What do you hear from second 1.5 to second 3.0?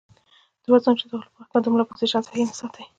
د ملا پوزيشن سهي نۀ ساتي